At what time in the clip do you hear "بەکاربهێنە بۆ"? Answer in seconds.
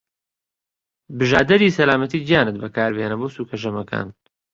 2.61-3.27